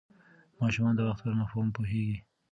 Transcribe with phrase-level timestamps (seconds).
[0.61, 2.17] ماشومان د وخت پر مفهوم پوهېږي.